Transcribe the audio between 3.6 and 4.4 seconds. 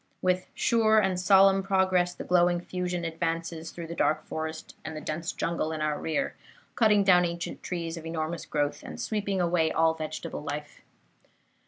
through the dark